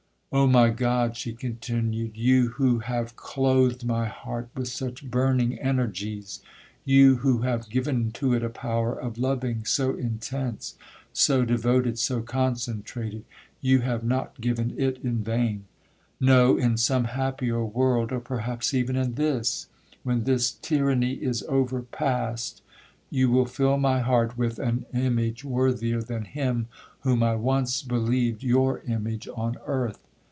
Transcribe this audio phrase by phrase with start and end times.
[0.33, 7.17] 'Oh, my God!' she continued, 'you who have clothed my heart with such burning energies—you
[7.17, 10.77] who have given to it a power of loving so intense,
[11.11, 18.21] so devoted, so concentrated—you have not given it in vain;—no, in some happier world, or
[18.21, 19.67] perhaps even in this,
[20.03, 22.61] when this 'tyranny is overpast,'
[23.09, 26.67] you will fill my heart with an image worthier than him
[27.01, 30.07] whom I once believed your image on earth.